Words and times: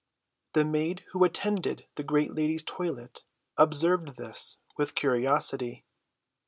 The 0.53 0.65
maid 0.65 1.03
who 1.11 1.23
attended 1.23 1.85
the 1.93 2.01
great 2.03 2.33
lady's 2.33 2.63
toilet 2.63 3.23
observed 3.55 4.15
this 4.17 4.57
with 4.75 4.95
curiosity. 4.95 5.85